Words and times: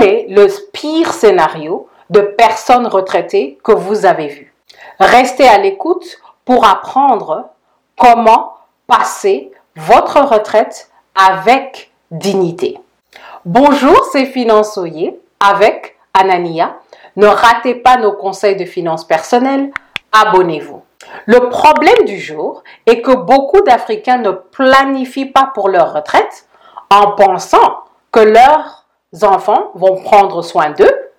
Quel 0.00 0.08
est 0.08 0.26
le 0.30 0.46
pire 0.72 1.12
scénario 1.12 1.86
de 2.08 2.20
personnes 2.20 2.86
retraitées 2.86 3.58
que 3.62 3.72
vous 3.72 4.06
avez 4.06 4.28
vu? 4.28 4.54
Restez 4.98 5.46
à 5.46 5.58
l'écoute 5.58 6.18
pour 6.46 6.64
apprendre 6.64 7.50
comment 7.98 8.54
passer 8.86 9.52
votre 9.76 10.20
retraite 10.20 10.90
avec 11.14 11.90
dignité. 12.10 12.78
Bonjour, 13.44 14.06
c'est 14.10 14.24
Finançoyer 14.24 15.20
avec 15.38 15.98
Anania. 16.14 16.76
Ne 17.16 17.26
ratez 17.26 17.74
pas 17.74 17.98
nos 17.98 18.12
conseils 18.12 18.56
de 18.56 18.64
finances 18.64 19.04
personnelles. 19.04 19.70
Abonnez-vous. 20.12 20.80
Le 21.26 21.50
problème 21.50 22.06
du 22.06 22.18
jour 22.18 22.62
est 22.86 23.02
que 23.02 23.14
beaucoup 23.14 23.60
d'Africains 23.60 24.18
ne 24.18 24.30
planifient 24.30 25.26
pas 25.26 25.50
pour 25.52 25.68
leur 25.68 25.92
retraite 25.92 26.46
en 26.90 27.12
pensant 27.12 27.80
que 28.12 28.20
leurs 28.20 28.79
enfants 29.22 29.70
vont 29.74 30.02
prendre 30.02 30.42
soin 30.42 30.70
d'eux 30.70 31.10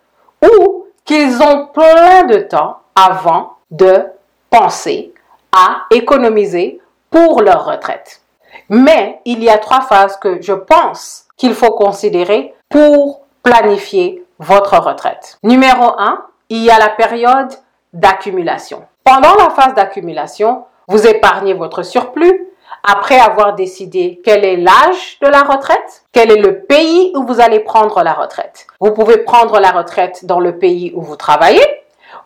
ou 0.44 0.88
qu'ils 1.06 1.42
ont 1.42 1.68
plein 1.68 2.24
de 2.24 2.38
temps 2.38 2.80
avant 2.96 3.54
de 3.70 4.06
penser 4.50 5.14
à 5.52 5.84
économiser 5.92 6.82
pour 7.10 7.42
leur 7.42 7.66
retraite. 7.66 8.22
Mais 8.70 9.20
il 9.26 9.44
y 9.44 9.50
a 9.50 9.58
trois 9.58 9.82
phases 9.82 10.18
que 10.18 10.42
je 10.42 10.54
pense 10.54 11.26
qu'il 11.38 11.54
faut 11.54 11.72
considérer 11.72 12.54
pour 12.70 13.22
planifier 13.44 14.26
votre 14.40 14.78
retraite. 14.78 15.38
Numéro 15.44 15.94
un, 15.98 16.26
il 16.50 16.64
y 16.64 16.72
a 16.72 16.80
la 16.80 16.90
période 16.90 17.54
d'accumulation. 17.94 18.84
Pendant 19.04 19.36
la 19.36 19.50
phase 19.50 19.74
d'accumulation, 19.74 20.66
vous 20.88 21.08
épargnez 21.08 21.54
votre 21.54 21.84
surplus 21.84 22.48
après 22.84 23.20
avoir 23.20 23.56
décidé 23.56 24.22
quel 24.24 24.44
est 24.44 24.58
l'âge 24.58 25.18
de 25.22 25.28
la 25.28 25.44
retraite, 25.44 26.04
quel 26.12 26.32
est 26.32 26.42
le 26.42 26.62
pays 26.62 27.12
où 27.16 27.26
vous 27.26 27.40
allez 27.40 27.60
prendre 27.60 28.02
la 28.04 28.14
retraite. 28.14 28.68
Vous 28.80 28.92
pouvez 28.92 29.18
prendre 29.18 29.60
la 29.60 29.72
retraite 29.72 30.26
dans 30.26 30.40
le 30.40 30.58
pays 30.58 30.92
où 30.96 31.02
vous 31.02 31.16
travaillez. 31.16 31.66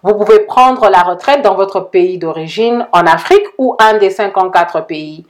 Vous 0.03 0.15
pouvez 0.15 0.39
prendre 0.39 0.89
la 0.89 1.01
retraite 1.01 1.41
dans 1.41 1.55
votre 1.55 1.79
pays 1.79 2.17
d'origine 2.17 2.87
en 2.91 3.05
Afrique 3.05 3.45
ou 3.57 3.75
un 3.79 3.97
des 3.97 4.09
54 4.09 4.85
pays 4.85 5.25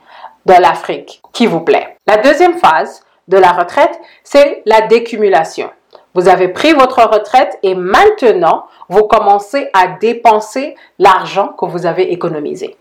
de 0.45 0.53
l'Afrique 0.53 1.21
qui 1.33 1.47
vous 1.47 1.61
plaît. 1.61 1.97
La 2.07 2.17
deuxième 2.17 2.57
phase 2.57 3.03
de 3.27 3.37
la 3.37 3.51
retraite, 3.51 3.99
c'est 4.23 4.61
la 4.65 4.81
décumulation. 4.81 5.69
Vous 6.13 6.29
avez 6.29 6.47
pris 6.47 6.73
votre 6.73 7.03
retraite 7.03 7.57
et 7.63 7.75
maintenant, 7.75 8.67
vous 8.87 9.03
commencez 9.03 9.69
à 9.73 9.87
dépenser 9.87 10.75
l'argent 10.99 11.49
que 11.49 11.65
vous 11.65 11.85
avez 11.85 12.13
économisé. 12.13 12.77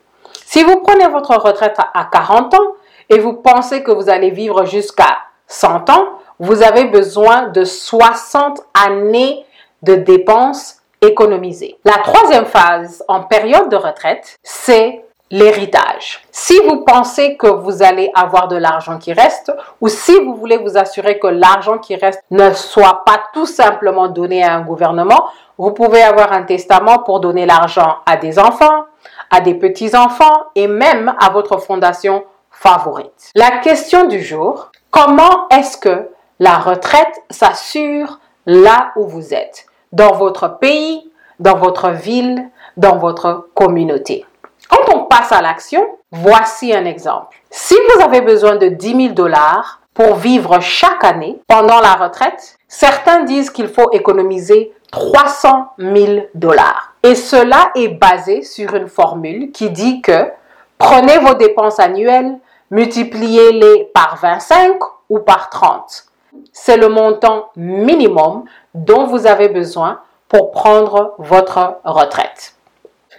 Si 0.54 0.62
vous 0.62 0.76
prenez 0.76 1.08
votre 1.08 1.36
retraite 1.36 1.76
à 1.80 2.04
40 2.04 2.54
ans 2.54 2.74
et 3.10 3.18
vous 3.18 3.32
pensez 3.32 3.82
que 3.82 3.90
vous 3.90 4.08
allez 4.08 4.30
vivre 4.30 4.64
jusqu'à 4.66 5.18
100 5.48 5.90
ans, 5.90 6.10
vous 6.38 6.62
avez 6.62 6.84
besoin 6.84 7.48
de 7.48 7.64
60 7.64 8.60
années 8.86 9.44
de 9.82 9.96
dépenses 9.96 10.76
économisées. 11.02 11.76
La 11.84 11.94
troisième 11.94 12.44
phase 12.44 13.02
en 13.08 13.22
période 13.24 13.68
de 13.68 13.74
retraite, 13.74 14.38
c'est 14.44 15.04
l'héritage. 15.28 16.22
Si 16.30 16.56
vous 16.68 16.84
pensez 16.84 17.36
que 17.36 17.48
vous 17.48 17.82
allez 17.82 18.12
avoir 18.14 18.46
de 18.46 18.54
l'argent 18.54 18.98
qui 18.98 19.12
reste 19.12 19.52
ou 19.80 19.88
si 19.88 20.16
vous 20.20 20.36
voulez 20.36 20.58
vous 20.58 20.78
assurer 20.78 21.18
que 21.18 21.26
l'argent 21.26 21.78
qui 21.78 21.96
reste 21.96 22.22
ne 22.30 22.52
soit 22.52 23.02
pas 23.04 23.24
tout 23.32 23.46
simplement 23.46 24.06
donné 24.06 24.44
à 24.44 24.54
un 24.54 24.60
gouvernement, 24.60 25.24
vous 25.58 25.72
pouvez 25.72 26.02
avoir 26.02 26.32
un 26.32 26.44
testament 26.44 27.00
pour 27.00 27.18
donner 27.18 27.44
l'argent 27.44 27.96
à 28.06 28.16
des 28.16 28.38
enfants, 28.38 28.84
des 29.40 29.54
petits-enfants 29.54 30.44
et 30.54 30.66
même 30.66 31.14
à 31.20 31.30
votre 31.30 31.58
fondation 31.58 32.24
favorite. 32.50 33.30
La 33.34 33.58
question 33.58 34.06
du 34.06 34.22
jour, 34.22 34.70
comment 34.90 35.48
est-ce 35.50 35.76
que 35.76 36.08
la 36.38 36.58
retraite 36.58 37.22
s'assure 37.30 38.20
là 38.46 38.92
où 38.96 39.06
vous 39.06 39.34
êtes, 39.34 39.66
dans 39.92 40.14
votre 40.14 40.58
pays, 40.58 41.10
dans 41.38 41.56
votre 41.56 41.90
ville, 41.90 42.48
dans 42.76 42.96
votre 42.96 43.48
communauté? 43.54 44.24
Quand 44.68 44.94
on 44.94 45.04
passe 45.04 45.32
à 45.32 45.42
l'action, 45.42 45.86
voici 46.10 46.74
un 46.74 46.84
exemple. 46.84 47.36
Si 47.50 47.74
vous 47.74 48.02
avez 48.02 48.20
besoin 48.20 48.56
de 48.56 48.68
10 48.68 48.96
000 48.96 49.14
dollars 49.14 49.80
pour 49.92 50.16
vivre 50.16 50.60
chaque 50.60 51.04
année 51.04 51.40
pendant 51.46 51.80
la 51.80 51.94
retraite, 51.94 52.56
certains 52.68 53.24
disent 53.24 53.50
qu'il 53.50 53.68
faut 53.68 53.90
économiser 53.92 54.72
300 54.90 55.68
000 55.78 56.26
dollars. 56.34 56.93
Et 57.04 57.14
cela 57.14 57.70
est 57.74 57.88
basé 57.88 58.40
sur 58.40 58.74
une 58.74 58.88
formule 58.88 59.52
qui 59.52 59.68
dit 59.68 60.00
que 60.00 60.30
prenez 60.78 61.18
vos 61.18 61.34
dépenses 61.34 61.78
annuelles, 61.78 62.38
multipliez-les 62.70 63.90
par 63.92 64.16
25 64.22 64.78
ou 65.10 65.18
par 65.18 65.50
30. 65.50 66.06
C'est 66.50 66.78
le 66.78 66.88
montant 66.88 67.50
minimum 67.56 68.44
dont 68.72 69.06
vous 69.06 69.26
avez 69.26 69.50
besoin 69.50 70.00
pour 70.28 70.50
prendre 70.50 71.14
votre 71.18 71.76
retraite. 71.84 72.54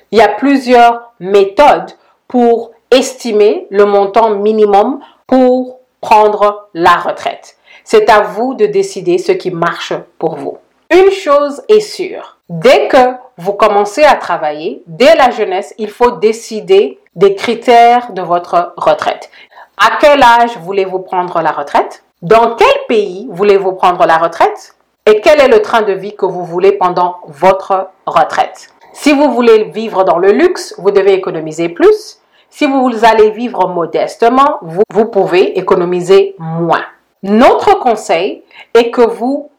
Il 0.10 0.18
y 0.18 0.22
a 0.22 0.30
plusieurs 0.30 1.14
méthodes 1.20 1.92
pour 2.28 2.72
estimer 2.90 3.68
le 3.70 3.86
montant 3.86 4.32
minimum 4.32 5.00
pour 5.28 5.80
prendre 6.02 6.70
la 6.74 6.96
retraite. 6.96 7.58
C'est 7.84 8.10
à 8.10 8.22
vous 8.22 8.56
de 8.56 8.66
décider 8.66 9.20
ce 9.20 9.32
qui 9.32 9.52
marche 9.52 9.94
pour 10.18 10.38
vous. 10.38 10.58
Une 10.92 11.12
chose 11.12 11.62
est 11.70 11.82
sûre, 11.82 12.35
dès 12.50 12.88
que 12.88 13.16
vous 13.38 13.54
commencez 13.54 14.04
à 14.04 14.16
travailler, 14.16 14.84
dès 14.88 15.16
la 15.16 15.32
jeunesse, 15.32 15.74
il 15.78 15.90
faut 15.90 16.12
décider 16.12 17.00
des 17.16 17.36
critères 17.36 18.12
de 18.14 18.22
votre 18.22 18.74
retraite. 18.78 19.30
À 19.78 19.98
quel 20.00 20.22
âge 20.24 20.58
voulez-vous 20.58 21.00
prendre 21.00 21.42
la 21.42 21.52
retraite? 21.52 22.04
Dans 22.22 22.56
quel 22.56 22.86
pays 22.88 23.28
voulez-vous 23.32 23.74
prendre 23.74 24.06
la 24.06 24.18
retraite? 24.18 24.76
Et 25.06 25.22
quel 25.22 25.40
est 25.40 25.48
le 25.48 25.62
train 25.62 25.82
de 25.84 25.94
vie 25.94 26.16
que 26.16 26.26
vous 26.26 26.44
voulez 26.44 26.72
pendant 26.72 27.18
votre 27.28 27.90
retraite? 28.06 28.70
Si 28.94 29.14
vous 29.14 29.32
voulez 29.32 29.66
vivre 29.66 30.04
dans 30.04 30.18
le 30.18 30.32
luxe, 30.32 30.74
vous 30.78 30.92
devez 30.92 31.14
économiser 31.14 31.70
plus. 31.70 32.20
Si 32.50 32.66
vous 32.66 32.90
allez 33.04 33.32
vivre 33.32 33.68
modestement, 33.68 34.60
vous, 34.62 35.06
pouvez 35.06 35.60
économiser 35.60 36.36
moins. 36.40 36.86
Notre 37.22 37.78
conseil 37.80 38.44
est 38.74 38.92
que 38.92 39.02
vous 39.02 39.52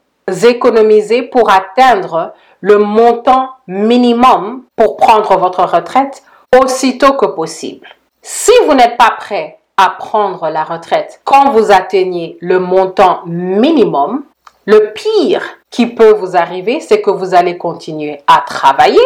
économisez 0.45 1.23
pour 1.23 1.51
atteindre 1.51 2.33
le 2.61 2.79
montant 2.79 3.51
minimum 3.67 4.63
pour 4.77 4.97
prendre 4.97 5.37
votre 5.39 5.65
retraite 5.65 6.23
aussitôt 6.63 7.15
que 7.15 7.27
possible. 7.27 7.89
Si 8.23 8.53
vous 8.67 8.75
n'êtes 8.75 8.97
pas 8.97 9.15
prêt 9.19 9.59
à 9.77 9.91
prendre 9.91 10.49
la 10.49 10.65
retraite 10.65 11.21
quand 11.25 11.51
vous 11.51 11.71
atteignez 11.71 12.39
le 12.41 12.59
montant 12.59 13.21
minimum, 13.27 14.25
le 14.65 14.93
pire 14.93 15.43
qui 15.71 15.87
peut 15.87 16.13
vous 16.13 16.37
arriver, 16.37 16.81
c'est 16.81 17.03
que 17.03 17.11
vous 17.11 17.35
allez 17.35 17.59
continuer 17.59 18.21
à 18.27 18.41
travailler, 18.41 18.99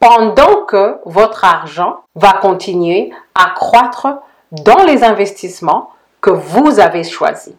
pendant 0.00 0.64
que 0.66 0.96
votre 1.04 1.44
argent 1.44 2.00
va 2.14 2.34
continuer 2.34 3.10
à 3.34 3.50
croître 3.54 4.08
dans 4.52 4.84
les 4.84 5.04
investissements 5.04 5.90
que 6.20 6.30
vous 6.30 6.80
avez 6.80 7.04
choisis. 7.04 7.54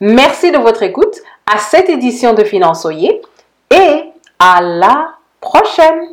Merci 0.00 0.50
de 0.50 0.58
votre 0.58 0.82
écoute 0.82 1.16
à 1.52 1.58
cette 1.58 1.88
édition 1.88 2.34
de 2.34 2.44
Finançoyer 2.44 3.22
à 4.44 4.60
la 4.60 5.18
prochaine. 5.40 6.08